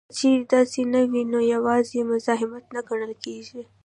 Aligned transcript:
که 0.07 0.13
چېرې 0.17 0.39
داسې 0.53 0.81
نه 0.93 1.01
وي 1.09 1.23
نو 1.31 1.39
یوازې 1.53 1.99
مزاحمت 2.11 2.65
نه 2.75 2.81
ګڼل 2.89 3.13
کیږي 3.23 3.61